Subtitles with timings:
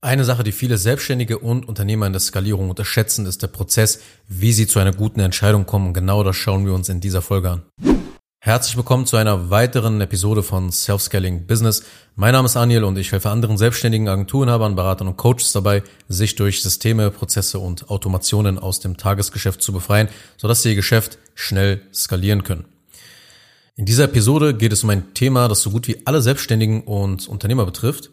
[0.00, 4.52] Eine Sache, die viele Selbstständige und Unternehmer in der Skalierung unterschätzen, ist der Prozess, wie
[4.52, 5.92] sie zu einer guten Entscheidung kommen.
[5.92, 7.62] Genau das schauen wir uns in dieser Folge an.
[8.38, 11.82] Herzlich willkommen zu einer weiteren Episode von Self-Scaling Business.
[12.14, 16.36] Mein Name ist Daniel und ich helfe anderen selbstständigen Agenturenhabern, Beratern und Coaches dabei, sich
[16.36, 21.80] durch Systeme, Prozesse und Automationen aus dem Tagesgeschäft zu befreien, sodass sie ihr Geschäft schnell
[21.92, 22.66] skalieren können.
[23.74, 27.26] In dieser Episode geht es um ein Thema, das so gut wie alle Selbstständigen und
[27.26, 28.10] Unternehmer betrifft,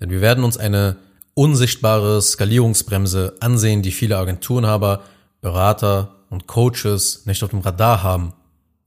[0.00, 0.96] denn wir werden uns eine
[1.34, 5.02] unsichtbare Skalierungsbremse ansehen, die viele Agenturenhaber,
[5.40, 8.32] Berater und Coaches nicht auf dem Radar haben.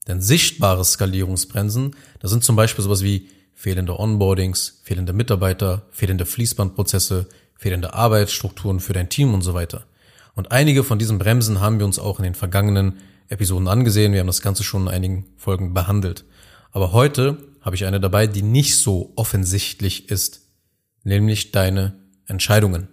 [0.08, 7.28] Denn sichtbare Skalierungsbremsen, das sind zum Beispiel sowas wie fehlende Onboardings, fehlende Mitarbeiter, fehlende Fließbandprozesse,
[7.56, 9.86] fehlende Arbeitsstrukturen für dein Team und so weiter.
[10.36, 12.98] Und einige von diesen Bremsen haben wir uns auch in den vergangenen
[13.30, 14.12] Episoden angesehen.
[14.12, 16.26] Wir haben das Ganze schon in einigen Folgen behandelt.
[16.72, 20.42] Aber heute habe ich eine dabei, die nicht so offensichtlich ist,
[21.04, 22.88] nämlich deine Entscheidungen.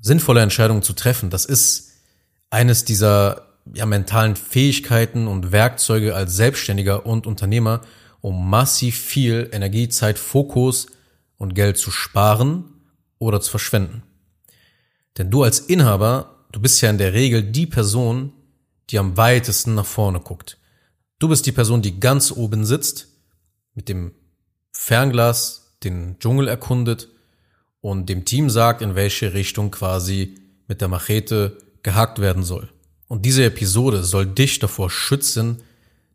[0.00, 1.92] Sinnvolle Entscheidungen zu treffen, das ist
[2.50, 7.82] eines dieser ja, mentalen Fähigkeiten und Werkzeuge als Selbstständiger und Unternehmer,
[8.20, 10.86] um massiv viel Energie, Zeit, Fokus
[11.36, 12.64] und Geld zu sparen
[13.18, 14.02] oder zu verschwenden.
[15.16, 18.32] Denn du als Inhaber, du bist ja in der Regel die Person,
[18.90, 20.58] die am weitesten nach vorne guckt.
[21.18, 23.08] Du bist die Person, die ganz oben sitzt,
[23.74, 24.12] mit dem
[24.72, 27.08] Fernglas den Dschungel erkundet
[27.80, 30.34] und dem Team sagt, in welche Richtung quasi
[30.66, 32.68] mit der Machete gehakt werden soll.
[33.06, 35.62] Und diese Episode soll dich davor schützen,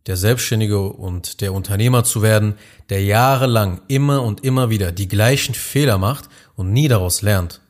[0.05, 2.55] der Selbstständige und der Unternehmer zu werden,
[2.89, 7.61] der jahrelang immer und immer wieder die gleichen Fehler macht und nie daraus lernt.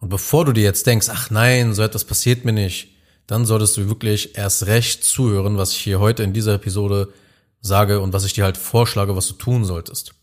[0.00, 2.88] Und bevor du dir jetzt denkst, ach nein, so etwas passiert mir nicht,
[3.26, 7.12] dann solltest du wirklich erst recht zuhören, was ich hier heute in dieser Episode
[7.60, 10.14] sage und was ich dir halt vorschlage, was du tun solltest.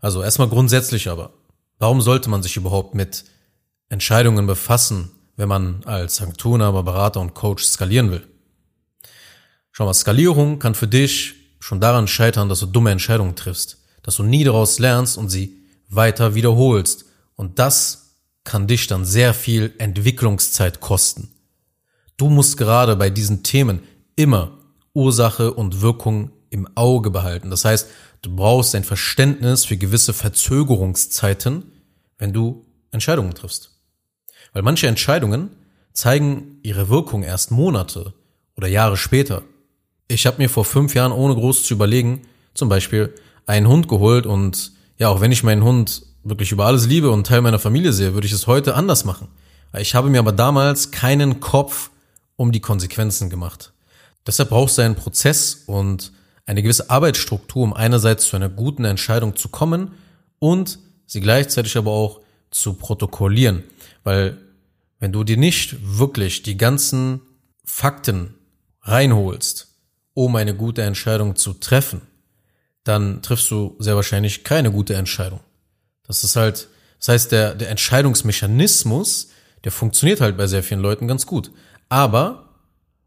[0.00, 1.34] Also erstmal grundsätzlich aber.
[1.82, 3.24] Warum sollte man sich überhaupt mit
[3.88, 8.24] Entscheidungen befassen, wenn man als Agenturenhaber, Berater und Coach skalieren will?
[9.72, 14.14] Schau mal, Skalierung kann für dich schon daran scheitern, dass du dumme Entscheidungen triffst, dass
[14.14, 15.56] du nie daraus lernst und sie
[15.88, 17.06] weiter wiederholst.
[17.34, 21.34] Und das kann dich dann sehr viel Entwicklungszeit kosten.
[22.16, 23.80] Du musst gerade bei diesen Themen
[24.14, 24.56] immer
[24.94, 27.50] Ursache und Wirkung im Auge behalten.
[27.50, 27.88] Das heißt,
[28.22, 31.64] du brauchst ein Verständnis für gewisse Verzögerungszeiten,
[32.18, 33.70] wenn du Entscheidungen triffst.
[34.52, 35.50] Weil manche Entscheidungen
[35.92, 38.14] zeigen ihre Wirkung erst Monate
[38.56, 39.42] oder Jahre später.
[40.08, 42.22] Ich habe mir vor fünf Jahren, ohne groß zu überlegen,
[42.54, 43.14] zum Beispiel
[43.46, 47.26] einen Hund geholt und ja, auch wenn ich meinen Hund wirklich über alles liebe und
[47.26, 49.28] Teil meiner Familie sehe, würde ich es heute anders machen.
[49.78, 51.90] Ich habe mir aber damals keinen Kopf
[52.36, 53.72] um die Konsequenzen gemacht.
[54.26, 56.12] Deshalb brauchst du einen Prozess und
[56.46, 59.92] eine gewisse Arbeitsstruktur, um einerseits zu einer guten Entscheidung zu kommen
[60.38, 62.20] und sie gleichzeitig aber auch
[62.50, 63.62] zu protokollieren.
[64.04, 64.38] Weil
[64.98, 67.20] wenn du dir nicht wirklich die ganzen
[67.64, 68.34] Fakten
[68.82, 69.68] reinholst,
[70.14, 72.02] um eine gute Entscheidung zu treffen,
[72.84, 75.40] dann triffst du sehr wahrscheinlich keine gute Entscheidung.
[76.06, 79.30] Das ist halt, das heißt, der, der Entscheidungsmechanismus,
[79.64, 81.52] der funktioniert halt bei sehr vielen Leuten ganz gut.
[81.88, 82.41] Aber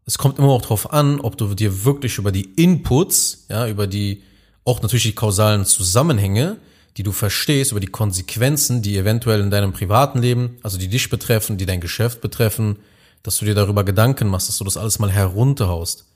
[0.06, 3.88] es kommt immer auch darauf an, ob du dir wirklich über die Inputs, ja, über
[3.88, 4.22] die
[4.64, 6.58] auch natürlich die kausalen Zusammenhänge,
[6.96, 11.10] die du verstehst, über die Konsequenzen, die eventuell in deinem privaten Leben, also die dich
[11.10, 12.78] betreffen, die dein Geschäft betreffen,
[13.22, 16.06] dass du dir darüber Gedanken machst, dass du das alles mal herunterhaust.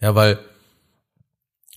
[0.00, 0.38] Ja, weil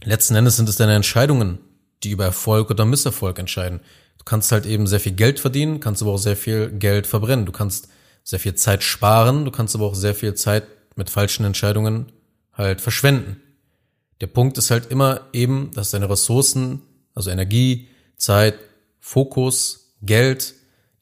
[0.04, 1.60] letzten Endes sind es deine Entscheidungen,
[2.04, 3.80] die über Erfolg oder Misserfolg entscheiden.
[4.18, 7.46] Du kannst halt eben sehr viel Geld verdienen, kannst aber auch sehr viel Geld verbrennen.
[7.46, 7.88] Du kannst
[8.24, 10.64] sehr viel Zeit sparen, du kannst aber auch sehr viel Zeit
[10.96, 12.12] mit falschen Entscheidungen
[12.54, 13.42] halt verschwenden.
[14.22, 16.82] Der Punkt ist halt immer eben, dass deine Ressourcen,
[17.16, 17.88] also Energie,
[18.18, 18.56] Zeit,
[19.00, 20.54] Fokus, Geld,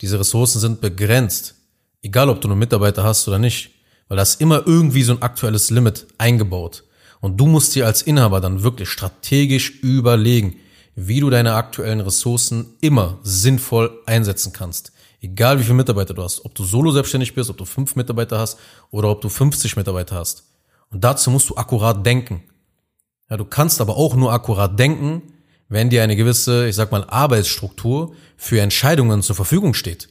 [0.01, 1.55] diese Ressourcen sind begrenzt.
[2.01, 3.71] Egal, ob du nur Mitarbeiter hast oder nicht.
[4.07, 6.83] Weil da ist immer irgendwie so ein aktuelles Limit eingebaut.
[7.19, 10.55] Und du musst dir als Inhaber dann wirklich strategisch überlegen,
[10.95, 14.91] wie du deine aktuellen Ressourcen immer sinnvoll einsetzen kannst.
[15.21, 16.43] Egal wie viele Mitarbeiter du hast.
[16.45, 18.57] Ob du solo selbstständig bist, ob du fünf Mitarbeiter hast
[18.89, 20.45] oder ob du 50 Mitarbeiter hast.
[20.89, 22.43] Und dazu musst du akkurat denken.
[23.29, 25.21] Ja, du kannst aber auch nur akkurat denken,
[25.69, 30.09] wenn dir eine gewisse, ich sag mal, Arbeitsstruktur für Entscheidungen zur Verfügung steht.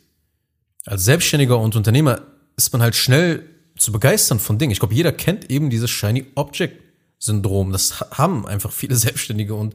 [0.87, 2.23] Als Selbstständiger und Unternehmer
[2.57, 3.45] ist man halt schnell
[3.77, 4.71] zu begeistern von Dingen.
[4.71, 6.81] Ich glaube, jeder kennt eben dieses Shiny Object
[7.19, 7.73] Syndrom.
[7.73, 9.75] Das haben einfach viele Selbstständige und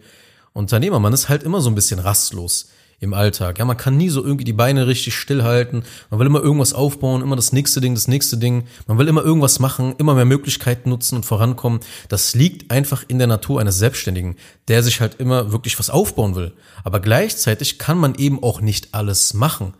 [0.53, 0.99] Unternehmer.
[0.99, 2.69] Man ist halt immer so ein bisschen rastlos
[2.99, 3.59] im Alltag.
[3.59, 5.83] Ja, man kann nie so irgendwie die Beine richtig stillhalten.
[6.09, 8.65] Man will immer irgendwas aufbauen, immer das nächste Ding, das nächste Ding.
[8.87, 11.81] Man will immer irgendwas machen, immer mehr Möglichkeiten nutzen und vorankommen.
[12.09, 14.35] Das liegt einfach in der Natur eines Selbstständigen,
[14.67, 16.53] der sich halt immer wirklich was aufbauen will.
[16.83, 19.73] Aber gleichzeitig kann man eben auch nicht alles machen.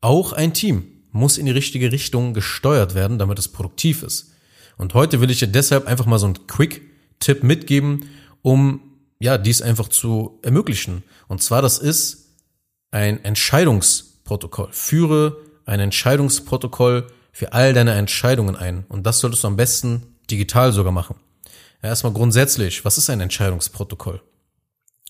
[0.00, 4.32] Auch ein Team muss in die richtige Richtung gesteuert werden, damit es produktiv ist.
[4.76, 8.10] Und heute will ich dir deshalb einfach mal so einen Quick-Tipp mitgeben,
[8.42, 8.80] um
[9.18, 11.02] ja, dies einfach zu ermöglichen.
[11.26, 12.25] Und zwar, das ist
[12.96, 14.68] ein Entscheidungsprotokoll.
[14.72, 18.86] Führe ein Entscheidungsprotokoll für all deine Entscheidungen ein.
[18.88, 21.16] Und das solltest du am besten digital sogar machen.
[21.82, 24.22] Erstmal grundsätzlich, was ist ein Entscheidungsprotokoll?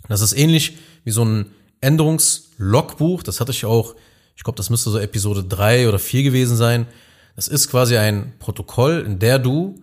[0.09, 3.23] Das ist ähnlich wie so ein Änderungslogbuch.
[3.23, 3.95] Das hatte ich auch,
[4.35, 6.89] ich glaube, das müsste so Episode drei oder vier gewesen sein.
[7.37, 9.77] Das ist quasi ein Protokoll, in der du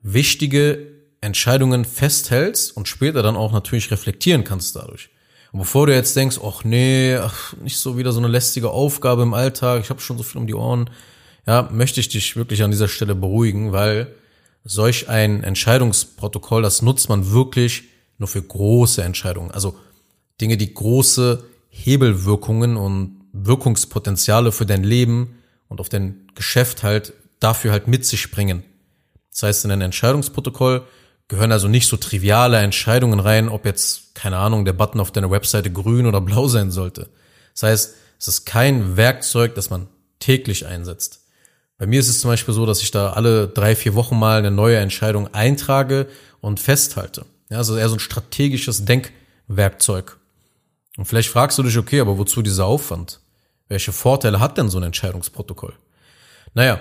[0.00, 0.86] wichtige
[1.20, 5.10] Entscheidungen festhältst und später dann auch natürlich reflektieren kannst dadurch.
[5.52, 9.22] Und bevor du jetzt denkst, ach nee, ach, nicht so wieder so eine lästige Aufgabe
[9.22, 10.90] im Alltag, ich habe schon so viel um die Ohren,
[11.46, 14.14] ja, möchte ich dich wirklich an dieser Stelle beruhigen, weil
[14.64, 17.84] solch ein Entscheidungsprotokoll, das nutzt man wirklich
[18.18, 19.50] nur für große Entscheidungen.
[19.50, 19.76] Also
[20.40, 25.38] Dinge, die große Hebelwirkungen und Wirkungspotenziale für dein Leben
[25.68, 28.62] und auf dein Geschäft halt dafür halt mit sich bringen.
[29.30, 30.82] Das heißt, in ein Entscheidungsprotokoll
[31.30, 35.30] gehören also nicht so triviale Entscheidungen rein, ob jetzt, keine Ahnung, der Button auf deiner
[35.30, 37.08] Webseite grün oder blau sein sollte.
[37.54, 39.86] Das heißt, es ist kein Werkzeug, das man
[40.18, 41.20] täglich einsetzt.
[41.78, 44.38] Bei mir ist es zum Beispiel so, dass ich da alle drei, vier Wochen mal
[44.38, 46.08] eine neue Entscheidung eintrage
[46.40, 47.24] und festhalte.
[47.48, 50.18] Ja, also eher so ein strategisches Denkwerkzeug.
[50.96, 53.20] Und vielleicht fragst du dich, okay, aber wozu dieser Aufwand?
[53.68, 55.74] Welche Vorteile hat denn so ein Entscheidungsprotokoll?
[56.54, 56.80] Naja,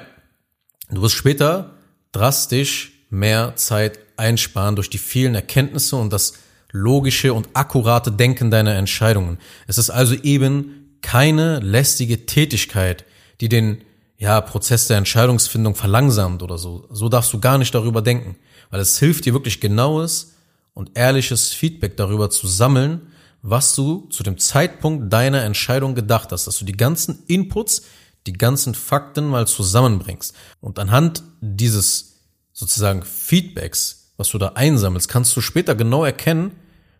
[0.89, 1.75] du wirst später
[2.11, 6.33] drastisch mehr Zeit einsparen durch die vielen Erkenntnisse und das
[6.71, 9.39] logische und akkurate Denken deiner Entscheidungen.
[9.67, 13.05] Es ist also eben keine lästige Tätigkeit,
[13.41, 13.81] die den
[14.17, 16.85] ja, Prozess der Entscheidungsfindung verlangsamt oder so.
[16.91, 18.35] So darfst du gar nicht darüber denken,
[18.69, 20.33] weil es hilft dir wirklich genaues
[20.73, 26.47] und ehrliches Feedback darüber zu sammeln, was du zu dem Zeitpunkt deiner Entscheidung gedacht hast,
[26.47, 27.83] dass du die ganzen Inputs,
[28.27, 30.35] die ganzen Fakten mal zusammenbringst.
[30.59, 32.19] Und anhand dieses
[32.51, 36.51] sozusagen Feedbacks was du da einsammelst, kannst du später genau erkennen,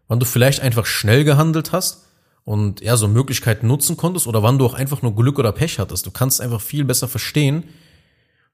[0.08, 2.06] wann du vielleicht einfach schnell gehandelt hast
[2.46, 5.80] und ja, so Möglichkeiten nutzen konntest oder wann du auch einfach nur Glück oder Pech
[5.80, 6.06] hattest.
[6.06, 7.66] Du kannst einfach viel besser verstehen,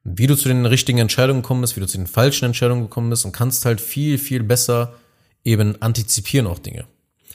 [0.04, 3.12] wie du zu den richtigen Entscheidungen gekommen bist, wie du zu den falschen Entscheidungen gekommen
[3.12, 4.96] bist und kannst halt viel, viel besser
[5.44, 6.86] eben antizipieren auch Dinge.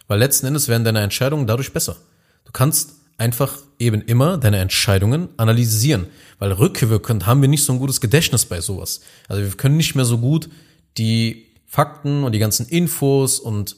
[0.09, 1.97] Weil letzten Endes werden deine Entscheidungen dadurch besser.
[2.45, 6.07] Du kannst einfach eben immer deine Entscheidungen analysieren,
[6.41, 9.01] weil rückwirkend haben wir nicht so ein gutes Gedächtnis bei sowas.
[9.29, 10.49] Also wir können nicht mehr so gut
[10.97, 13.77] die Fakten und die ganzen Infos und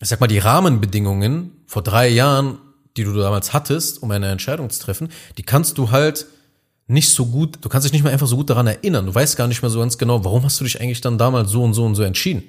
[0.00, 2.58] ich sag mal die Rahmenbedingungen vor drei Jahren,
[2.96, 6.26] die du damals hattest, um eine Entscheidung zu treffen, die kannst du halt
[6.86, 9.06] nicht so gut, du kannst dich nicht mehr einfach so gut daran erinnern.
[9.06, 11.50] Du weißt gar nicht mehr so ganz genau, warum hast du dich eigentlich dann damals
[11.50, 12.44] so und so und so entschieden.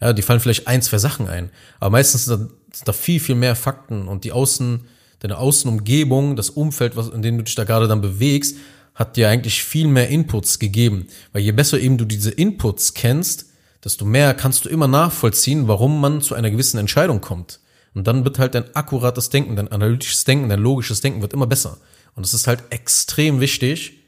[0.00, 1.50] Ja, die fallen vielleicht ein, zwei Sachen ein.
[1.80, 4.86] Aber meistens sind da, sind da viel, viel mehr Fakten und die Außen,
[5.18, 8.56] deine Außenumgebung, das Umfeld, was, in dem du dich da gerade dann bewegst,
[8.94, 11.06] hat dir eigentlich viel mehr Inputs gegeben.
[11.32, 13.46] Weil je besser eben du diese Inputs kennst,
[13.82, 17.60] desto mehr kannst du immer nachvollziehen, warum man zu einer gewissen Entscheidung kommt.
[17.94, 21.46] Und dann wird halt dein akkurates Denken, dein analytisches Denken, dein logisches Denken wird immer
[21.46, 21.78] besser.
[22.14, 24.04] Und es ist halt extrem wichtig,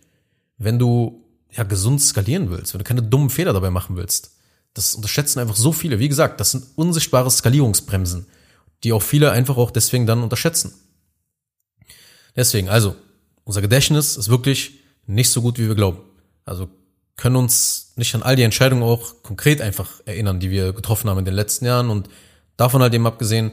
[0.58, 4.32] wenn du ja gesund skalieren willst, wenn du keine dummen Fehler dabei machen willst.
[4.74, 5.98] Das unterschätzen einfach so viele.
[5.98, 8.26] Wie gesagt, das sind unsichtbare Skalierungsbremsen,
[8.82, 10.74] die auch viele einfach auch deswegen dann unterschätzen.
[12.36, 12.96] Deswegen, also,
[13.44, 14.72] unser Gedächtnis ist wirklich
[15.06, 15.98] nicht so gut, wie wir glauben.
[16.44, 16.68] Also
[17.16, 21.18] können uns nicht an all die Entscheidungen auch konkret einfach erinnern, die wir getroffen haben
[21.18, 21.90] in den letzten Jahren.
[21.90, 22.08] Und
[22.56, 23.52] davon halt eben abgesehen,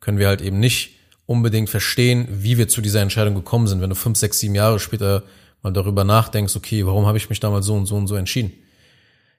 [0.00, 3.80] können wir halt eben nicht unbedingt verstehen, wie wir zu dieser Entscheidung gekommen sind.
[3.80, 5.22] Wenn du fünf, sechs, sieben Jahre später
[5.62, 8.52] mal darüber nachdenkst, okay, warum habe ich mich damals so und so und so entschieden?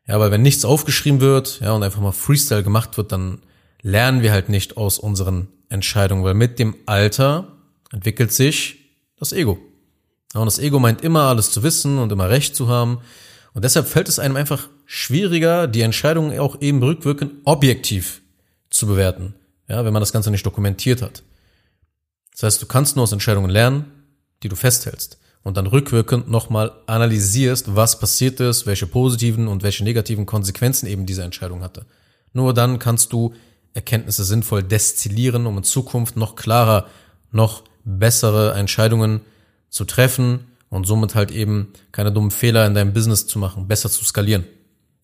[0.08, 3.40] Ja, weil wenn nichts aufgeschrieben wird, ja, und einfach mal Freestyle gemacht wird, dann
[3.82, 7.58] lernen wir halt nicht aus unseren Entscheidungen, weil mit dem Alter
[7.92, 8.78] entwickelt sich
[9.18, 9.60] das Ego.
[10.38, 13.00] Und das Ego meint immer alles zu wissen und immer Recht zu haben.
[13.54, 18.22] Und deshalb fällt es einem einfach schwieriger, die Entscheidungen auch eben rückwirkend objektiv
[18.70, 19.36] zu bewerten.
[19.68, 21.24] Ja, wenn man das Ganze nicht dokumentiert hat.
[22.32, 23.86] Das heißt, du kannst nur aus Entscheidungen lernen,
[24.44, 25.18] die du festhältst.
[25.44, 31.06] Und dann rückwirkend nochmal analysierst, was passiert ist, welche positiven und welche negativen Konsequenzen eben
[31.06, 31.86] diese Entscheidung hatte.
[32.34, 33.34] Nur dann kannst du
[33.74, 36.88] Erkenntnisse sinnvoll destillieren, um in Zukunft noch klarer,
[37.32, 39.22] noch bessere Entscheidungen
[39.70, 43.90] zu treffen und somit halt eben keine dummen Fehler in deinem Business zu machen, besser
[43.90, 44.46] zu skalieren.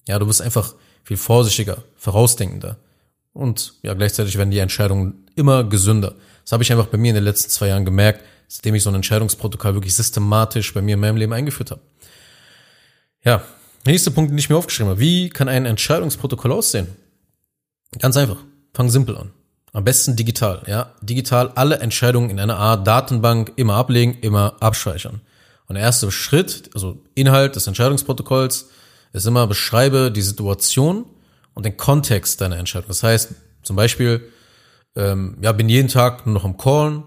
[0.08, 2.78] Ja, du bist einfach viel vorsichtiger, vorausdenkender.
[3.34, 6.16] Und ja, gleichzeitig werden die Entscheidungen immer gesünder.
[6.44, 8.90] Das habe ich einfach bei mir in den letzten zwei Jahren gemerkt, seitdem ich so
[8.90, 11.82] ein Entscheidungsprotokoll wirklich systematisch bei mir in meinem Leben eingeführt habe.
[13.24, 13.44] Ja,
[13.86, 15.00] der nächste Punkt, den ich mir aufgeschrieben habe.
[15.00, 16.88] Wie kann ein Entscheidungsprotokoll aussehen?
[18.00, 18.38] Ganz einfach.
[18.74, 19.32] Fang simpel an.
[19.74, 20.94] Am besten digital, ja.
[21.02, 25.22] Digital alle Entscheidungen in einer Art Datenbank immer ablegen, immer abspeichern.
[25.68, 28.70] Und der erste Schritt, also Inhalt des Entscheidungsprotokolls,
[29.14, 31.06] ist immer beschreibe die Situation
[31.56, 32.88] und den Kontext deiner Entscheidung.
[32.88, 34.30] Das heißt, zum Beispiel,
[34.96, 37.04] ähm, ja, bin jeden Tag nur noch am Callen,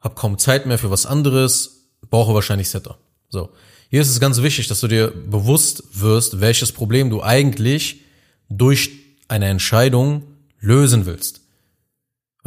[0.00, 2.98] habe kaum Zeit mehr für was anderes, brauche wahrscheinlich Setter.
[3.28, 3.50] So.
[3.90, 8.02] Hier ist es ganz wichtig, dass du dir bewusst wirst, welches Problem du eigentlich
[8.50, 8.90] durch
[9.28, 10.24] eine Entscheidung
[10.60, 11.42] lösen willst.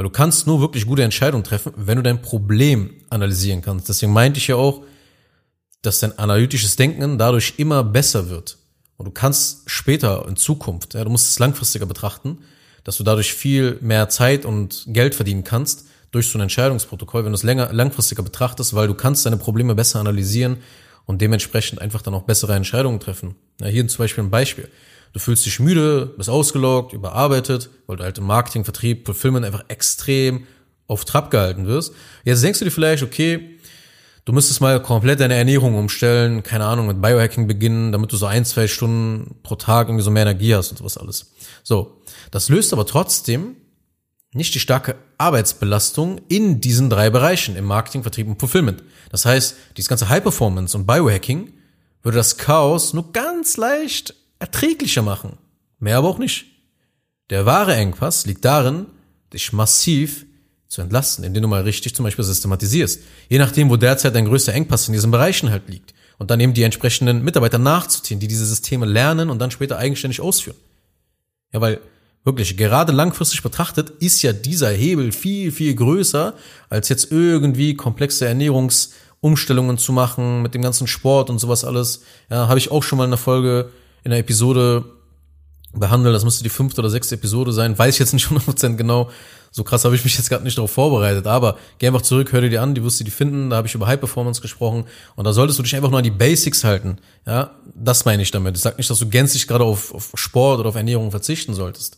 [0.01, 3.88] Weil du kannst nur wirklich gute Entscheidungen treffen, wenn du dein Problem analysieren kannst.
[3.88, 4.81] Deswegen meinte ich ja auch,
[5.84, 8.58] dass dein analytisches Denken dadurch immer besser wird.
[8.98, 12.39] Und du kannst später in Zukunft, ja, du musst es langfristiger betrachten,
[12.84, 17.31] dass du dadurch viel mehr Zeit und Geld verdienen kannst durch so ein Entscheidungsprotokoll, wenn
[17.31, 20.58] du es länger, langfristiger betrachtest, weil du kannst deine Probleme besser analysieren
[21.05, 23.36] und dementsprechend einfach dann auch bessere Entscheidungen treffen.
[23.60, 24.67] Ja, hier zum Beispiel ein Beispiel.
[25.13, 29.65] Du fühlst dich müde, bist ausgeloggt, überarbeitet, weil du halt im Marketing, Vertrieb, Fulfillment einfach
[29.68, 30.48] extrem
[30.88, 31.94] auf Trab gehalten wirst.
[32.24, 33.60] Jetzt denkst du dir vielleicht, okay,
[34.25, 38.25] du müsstest mal komplett deine Ernährung umstellen, keine Ahnung, mit Biohacking beginnen, damit du so
[38.25, 41.34] ein, zwei Stunden pro Tag irgendwie so mehr Energie hast und sowas alles.
[41.63, 42.01] So.
[42.30, 43.56] Das löst aber trotzdem
[44.34, 48.84] nicht die starke Arbeitsbelastung in diesen drei Bereichen, im Marketing, Vertrieb und Fulfillment.
[49.10, 51.51] Das heißt, dieses ganze High Performance und Biohacking
[52.01, 55.38] würde das Chaos nur ganz leicht erträglicher machen.
[55.79, 56.45] Mehr aber auch nicht.
[57.29, 58.88] Der wahre Engpass liegt darin,
[59.31, 60.25] dich massiv
[60.67, 63.01] zu entlasten, indem du mal richtig zum Beispiel systematisierst.
[63.29, 65.93] Je nachdem, wo derzeit dein größter Engpass in diesen Bereichen halt liegt.
[66.17, 70.21] Und dann eben die entsprechenden Mitarbeiter nachzuziehen, die diese Systeme lernen und dann später eigenständig
[70.21, 70.57] ausführen.
[71.51, 71.79] Ja, weil
[72.24, 76.36] wirklich, gerade langfristig betrachtet, ist ja dieser Hebel viel, viel größer,
[76.69, 82.03] als jetzt irgendwie komplexe Ernährungsumstellungen zu machen mit dem ganzen Sport und sowas alles.
[82.29, 83.71] Ja, habe ich auch schon mal in der Folge,
[84.03, 84.86] in der Episode
[85.74, 86.15] behandelt.
[86.15, 87.77] Das müsste die fünfte oder sechste Episode sein.
[87.77, 89.10] Weiß ich jetzt nicht 100% genau.
[89.53, 91.27] So krass habe ich mich jetzt gerade nicht darauf vorbereitet.
[91.27, 93.50] Aber geh einfach zurück, hör dir die an, die wirst du die finden.
[93.50, 94.86] Da habe ich über High Performance gesprochen.
[95.15, 96.98] Und da solltest du dich einfach nur an die Basics halten.
[97.25, 98.55] Ja, das meine ich damit.
[98.55, 101.98] Ich sag nicht, dass du gänzlich gerade auf, auf Sport oder auf Ernährung verzichten solltest.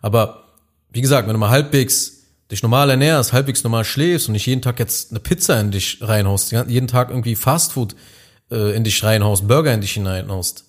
[0.00, 0.44] Aber
[0.92, 4.62] wie gesagt, wenn du mal halbwegs dich normal ernährst, halbwegs normal schläfst und nicht jeden
[4.62, 7.96] Tag jetzt eine Pizza in dich reinhaust, jeden Tag irgendwie Fastfood
[8.50, 10.66] äh, in dich reinhaust, Burger in dich hineinhaust,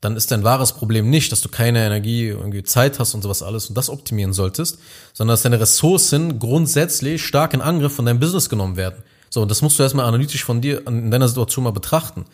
[0.00, 3.42] dann ist dein wahres Problem nicht, dass du keine Energie, irgendwie Zeit hast und sowas
[3.42, 4.78] alles und das optimieren solltest,
[5.12, 9.02] sondern dass deine Ressourcen grundsätzlich stark in Angriff von deinem Business genommen werden.
[9.28, 12.24] So, und das musst du erstmal analytisch von dir in deiner Situation mal betrachten.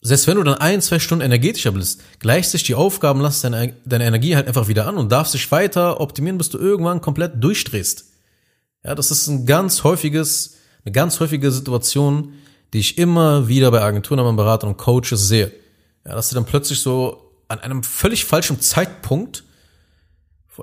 [0.00, 3.74] Selbst wenn du dann ein, zwei Stunden energetischer bist, gleicht sich die Aufgaben, lass deine,
[3.84, 7.42] deine Energie halt einfach wieder an und darfst dich weiter optimieren, bis du irgendwann komplett
[7.42, 8.06] durchdrehst.
[8.82, 12.32] Ja, das ist ein ganz häufiges, eine ganz häufige Situation,
[12.72, 15.52] die ich immer wieder bei Agenturen, Beratern und Coaches sehe.
[16.04, 19.44] Ja, dass sie dann plötzlich so an einem völlig falschen Zeitpunkt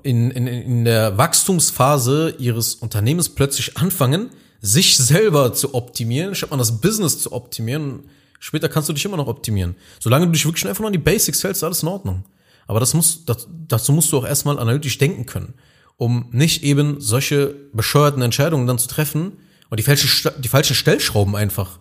[0.04, 4.30] in, in, in der Wachstumsphase ihres Unternehmens plötzlich anfangen,
[4.62, 8.10] sich selber zu optimieren, statt man das Business zu optimieren.
[8.40, 9.76] Später kannst du dich immer noch optimieren.
[10.00, 12.26] Solange du dich wirklich einfach nur an die Basics hältst, alles in Ordnung.
[12.68, 15.56] Aber das muss, das, dazu musst du auch erstmal analytisch denken können,
[15.98, 19.38] um nicht eben solche bescheuerten Entscheidungen dann zu treffen
[19.70, 21.80] und die falschen, die falschen Stellschrauben einfach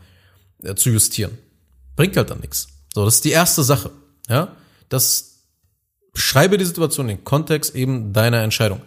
[0.63, 1.37] äh, zu justieren.
[1.95, 2.69] Bringt halt dann nichts.
[2.95, 3.91] So, das ist die erste Sache.
[4.29, 4.57] Ja,
[4.89, 5.45] das
[6.13, 8.83] beschreibe die Situation, den Kontext eben deiner Entscheidung.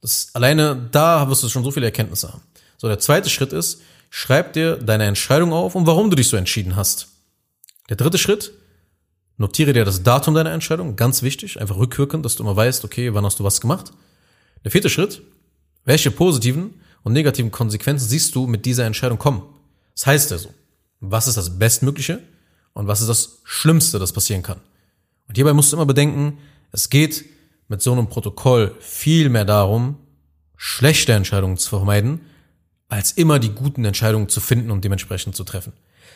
[0.00, 2.42] Das alleine da wirst du schon so viele Erkenntnisse haben.
[2.78, 6.36] So, der zweite Schritt ist, schreib dir deine Entscheidung auf und warum du dich so
[6.36, 7.08] entschieden hast.
[7.90, 8.52] Der dritte Schritt,
[9.36, 13.12] notiere dir das Datum deiner Entscheidung, ganz wichtig, einfach rückwirkend, dass du immer weißt, okay,
[13.14, 13.92] wann hast du was gemacht.
[14.64, 15.22] Der vierte Schritt,
[15.84, 19.42] welche positiven und negativen Konsequenzen siehst du mit dieser Entscheidung kommen?
[19.94, 20.54] Das heißt also,
[21.00, 22.20] was ist das Bestmögliche?
[22.80, 24.58] Und was ist das Schlimmste, das passieren kann.
[25.28, 26.38] Und hierbei musst du immer bedenken,
[26.72, 27.26] es geht
[27.68, 29.98] mit so einem Protokoll viel mehr darum,
[30.56, 32.22] schlechte Entscheidungen zu vermeiden,
[32.88, 35.74] als immer die guten Entscheidungen zu finden und dementsprechend zu treffen.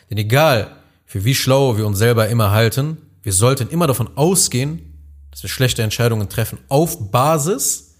[0.09, 4.91] Denn egal, für wie schlau wir uns selber immer halten, wir sollten immer davon ausgehen,
[5.29, 7.93] dass wir schlechte Entscheidungen treffen auf Basis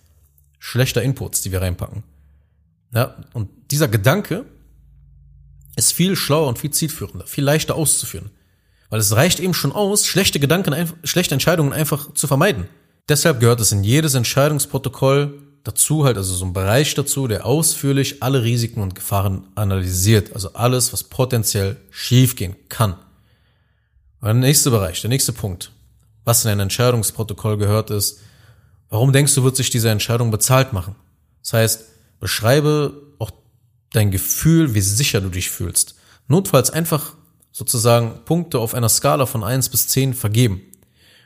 [0.57, 2.01] schlechter Inputs, die wir reinpacken.
[2.95, 4.43] Ja, und dieser Gedanke
[5.75, 8.31] ist viel schlauer und viel zielführender, viel leichter auszuführen.
[8.89, 12.67] Weil es reicht eben schon aus, schlechte Gedanken, schlechte Entscheidungen einfach zu vermeiden.
[13.09, 18.23] Deshalb gehört es in jedes Entscheidungsprotokoll dazu, halt also so ein Bereich dazu, der ausführlich
[18.23, 20.33] alle Risiken und Gefahren analysiert.
[20.33, 22.93] Also alles, was potenziell schiefgehen kann.
[24.21, 25.71] Und der nächste Bereich, der nächste Punkt,
[26.23, 28.19] was in ein Entscheidungsprotokoll gehört, ist,
[28.89, 30.95] warum denkst du, wird sich diese Entscheidung bezahlt machen?
[31.43, 31.85] Das heißt,
[32.19, 33.31] beschreibe auch
[33.91, 35.95] dein Gefühl, wie sicher du dich fühlst.
[36.27, 37.13] Notfalls einfach
[37.55, 40.61] sozusagen Punkte auf einer Skala von eins bis zehn vergeben.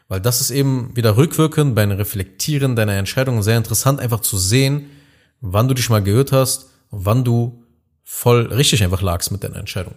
[0.08, 4.90] Weil das ist eben wieder rückwirkend beim Reflektieren deiner Entscheidungen sehr interessant, einfach zu sehen,
[5.42, 7.64] wann du dich mal geirrt hast wann du
[8.04, 9.96] voll richtig einfach lagst mit deiner Entscheidung.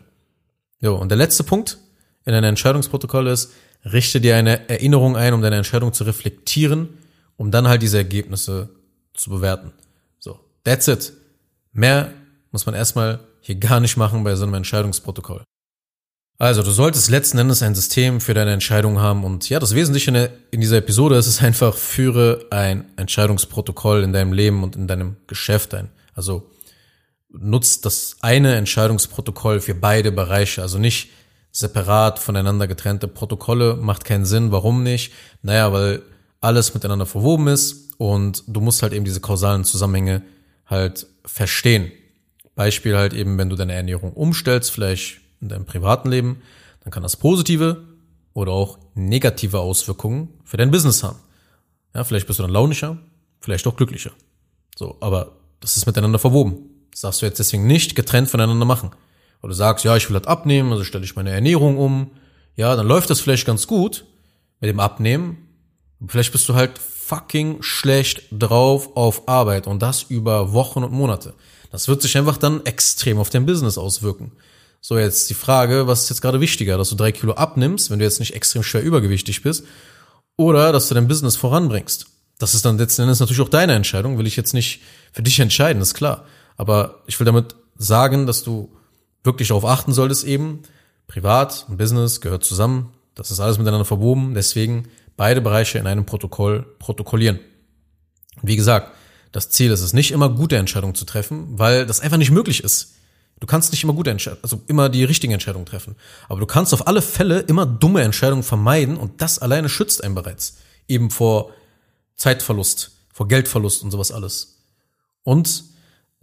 [0.81, 1.79] Jo, und der letzte Punkt
[2.25, 3.53] in deinem Entscheidungsprotokoll ist,
[3.85, 6.99] richte dir eine Erinnerung ein, um deine Entscheidung zu reflektieren,
[7.37, 8.71] um dann halt diese Ergebnisse
[9.15, 9.73] zu bewerten.
[10.19, 11.13] So, that's it.
[11.73, 12.13] Mehr
[12.51, 15.43] muss man erstmal hier gar nicht machen bei so einem Entscheidungsprotokoll.
[16.39, 20.33] Also, du solltest letzten Endes ein System für deine Entscheidung haben und ja, das Wesentliche
[20.51, 25.17] in dieser Episode ist es einfach, führe ein Entscheidungsprotokoll in deinem Leben und in deinem
[25.27, 25.91] Geschäft ein.
[26.15, 26.51] Also,
[27.31, 31.11] nutzt das eine Entscheidungsprotokoll für beide Bereiche, also nicht
[31.53, 34.53] separat voneinander getrennte Protokolle, macht keinen Sinn.
[34.53, 35.13] Warum nicht?
[35.43, 36.03] Naja, weil
[36.41, 40.23] alles miteinander verwoben ist und du musst halt eben diese kausalen Zusammenhänge
[40.67, 41.93] halt verstehen.
[42.55, 46.41] Beispiel halt eben, wenn du deine Ernährung umstellst, vielleicht in deinem privaten Leben,
[46.83, 47.85] dann kann das positive
[48.33, 51.19] oder auch negative Auswirkungen für dein Business haben.
[51.95, 52.99] Ja, vielleicht bist du dann launischer,
[53.41, 54.13] vielleicht auch glücklicher.
[54.77, 56.71] So, aber das ist miteinander verwoben.
[56.91, 58.91] Das darfst du jetzt deswegen nicht getrennt voneinander machen.
[59.43, 62.13] Oder du sagst, ja, ich will halt abnehmen, also stelle ich meine Ernährung um.
[62.55, 64.05] Ja, dann läuft das vielleicht ganz gut
[64.61, 65.49] mit dem Abnehmen.
[66.07, 71.35] Vielleicht bist du halt fucking schlecht drauf auf Arbeit und das über Wochen und Monate.
[71.71, 74.33] Das wird sich einfach dann extrem auf dein Business auswirken.
[74.85, 78.01] So, jetzt die Frage, was ist jetzt gerade wichtiger, dass du drei Kilo abnimmst, wenn
[78.01, 79.65] du jetzt nicht extrem schwer übergewichtig bist,
[80.37, 82.09] oder dass du dein Business voranbringst.
[82.41, 84.81] Das ist dann letzten Endes natürlich auch deine Entscheidung, will ich jetzt nicht
[85.13, 86.27] für dich entscheiden, ist klar.
[86.57, 88.77] Aber ich will damit sagen, dass du
[89.23, 90.63] wirklich darauf achten solltest eben,
[91.07, 96.07] privat und Business gehört zusammen, das ist alles miteinander verwoben, deswegen beide Bereiche in einem
[96.07, 97.39] Protokoll protokollieren.
[98.43, 98.97] Wie gesagt,
[99.31, 102.65] das Ziel ist es nicht immer gute Entscheidungen zu treffen, weil das einfach nicht möglich
[102.65, 102.97] ist.
[103.43, 105.97] Du kannst nicht immer gute Entscheidungen, also immer die richtigen Entscheidungen treffen.
[106.29, 110.15] Aber du kannst auf alle Fälle immer dumme Entscheidungen vermeiden und das alleine schützt einen
[110.15, 110.59] bereits.
[110.87, 111.51] Eben vor
[112.15, 114.59] Zeitverlust, vor Geldverlust und sowas alles.
[115.25, 115.65] Und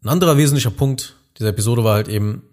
[0.02, 2.44] ein anderer wesentlicher Punkt dieser Episode war halt eben,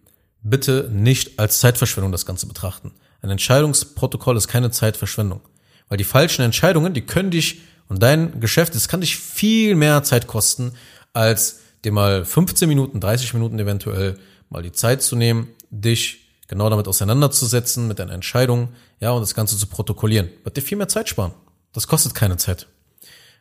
[0.43, 2.91] bitte nicht als Zeitverschwendung das Ganze betrachten.
[3.23, 5.43] Ein Entscheidungsprotokoll ist keine Zeitverschwendung.
[5.89, 10.03] Weil die falschen Entscheidungen, die können dich und dein Geschäft, das kann dich viel mehr
[10.03, 10.73] Zeit kosten,
[11.13, 16.71] als dir mal 15 Minuten, 30 Minuten eventuell mal die Zeit zu nehmen, dich genau
[16.71, 18.69] damit auseinanderzusetzen, mit deiner Entscheidung,
[19.01, 20.31] ja, und das Ganze zu protokollieren.
[20.45, 21.33] Wird dir viel mehr Zeit sparen.
[21.73, 22.69] Das kostet keine Zeit.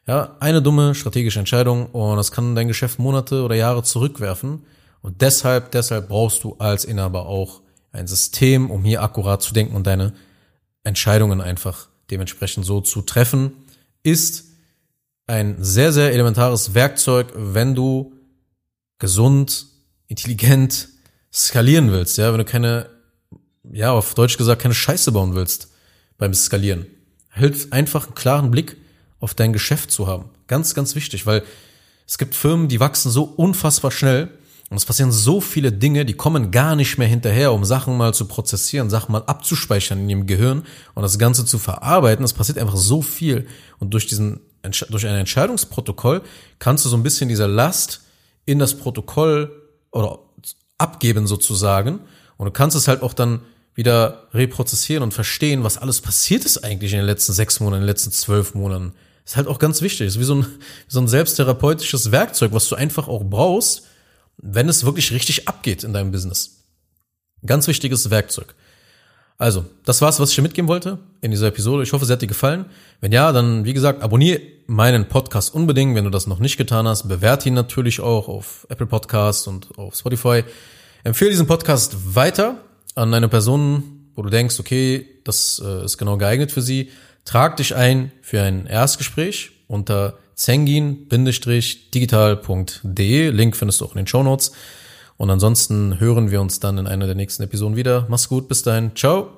[0.07, 4.65] Ja, eine dumme strategische Entscheidung und das kann dein Geschäft Monate oder Jahre zurückwerfen.
[5.01, 9.75] Und deshalb, deshalb brauchst du als Inhaber auch ein System, um hier akkurat zu denken
[9.75, 10.13] und deine
[10.83, 13.53] Entscheidungen einfach dementsprechend so zu treffen,
[14.03, 14.45] ist
[15.27, 18.13] ein sehr, sehr elementares Werkzeug, wenn du
[18.99, 19.65] gesund,
[20.07, 20.89] intelligent
[21.35, 22.89] skalieren willst, ja, wenn du keine,
[23.71, 25.69] ja, auf Deutsch gesagt, keine Scheiße bauen willst
[26.17, 26.87] beim Skalieren.
[27.31, 28.77] Hilft einfach einen klaren Blick
[29.19, 30.29] auf dein Geschäft zu haben.
[30.47, 31.43] Ganz, ganz wichtig, weil
[32.07, 34.29] es gibt Firmen, die wachsen so unfassbar schnell
[34.69, 38.13] und es passieren so viele Dinge, die kommen gar nicht mehr hinterher, um Sachen mal
[38.13, 42.23] zu prozessieren, Sachen mal abzuspeichern in ihrem Gehirn und das Ganze zu verarbeiten.
[42.23, 43.47] Es passiert einfach so viel
[43.79, 44.39] und durch diesen,
[44.89, 46.21] durch ein Entscheidungsprotokoll
[46.59, 48.01] kannst du so ein bisschen diese Last
[48.45, 49.51] in das Protokoll
[49.91, 50.19] oder
[50.77, 51.99] abgeben sozusagen.
[52.37, 53.41] Und du kannst es halt auch dann
[53.73, 57.87] wieder reprozessieren und verstehen, was alles passiert ist eigentlich in den letzten sechs Monaten, in
[57.87, 58.93] den letzten zwölf Monaten.
[59.25, 60.07] Ist halt auch ganz wichtig.
[60.07, 60.45] Ist wie so ein,
[60.87, 63.83] so ein selbsttherapeutisches Werkzeug, was du einfach auch brauchst,
[64.37, 66.63] wenn es wirklich richtig abgeht in deinem Business.
[67.45, 68.55] Ganz wichtiges Werkzeug.
[69.37, 71.83] Also, das war's, was ich dir mitgeben wollte in dieser Episode.
[71.83, 72.65] Ich hoffe, sie hat dir gefallen.
[73.01, 76.87] Wenn ja, dann, wie gesagt, abonniere meinen Podcast unbedingt, wenn du das noch nicht getan
[76.87, 77.07] hast.
[77.07, 80.43] Bewerte ihn natürlich auch auf Apple Podcast und auf Spotify.
[81.03, 82.57] Empfehle diesen Podcast weiter
[82.95, 86.91] an eine Person, wo du denkst, okay, das äh, ist genau geeignet für sie.
[87.25, 93.29] Trag dich ein für ein Erstgespräch unter zengin-digital.de.
[93.31, 94.53] Link findest du auch in den Show Notes.
[95.17, 98.05] Und ansonsten hören wir uns dann in einer der nächsten Episoden wieder.
[98.09, 98.91] Mach's gut, bis dahin.
[98.95, 99.29] Ciao.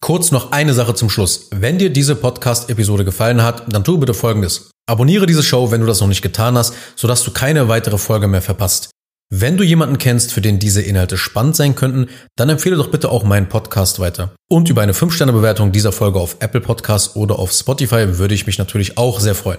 [0.00, 1.48] Kurz noch eine Sache zum Schluss.
[1.50, 4.70] Wenn dir diese Podcast-Episode gefallen hat, dann tu bitte Folgendes.
[4.86, 8.28] Abonniere diese Show, wenn du das noch nicht getan hast, sodass du keine weitere Folge
[8.28, 8.90] mehr verpasst.
[9.30, 13.10] Wenn du jemanden kennst, für den diese Inhalte spannend sein könnten, dann empfehle doch bitte
[13.10, 14.32] auch meinen Podcast weiter.
[14.48, 18.56] Und über eine 5-Sterne-Bewertung dieser Folge auf Apple Podcasts oder auf Spotify würde ich mich
[18.56, 19.58] natürlich auch sehr freuen.